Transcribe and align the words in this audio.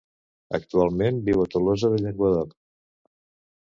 Actualment 0.59 1.21
viu 1.29 1.45
a 1.45 1.47
Tolosa 1.57 1.93
de 1.95 2.03
Llenguadoc. 2.03 2.61